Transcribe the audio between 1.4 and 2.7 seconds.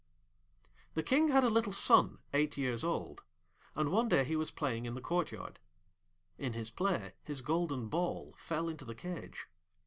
a little son eight